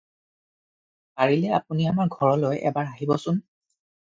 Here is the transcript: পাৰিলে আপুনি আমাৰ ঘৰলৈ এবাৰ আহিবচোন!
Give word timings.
পাৰিলে 1.19 1.51
আপুনি 1.57 1.85
আমাৰ 1.91 2.09
ঘৰলৈ 2.17 2.63
এবাৰ 2.71 2.91
আহিবচোন! 2.97 3.39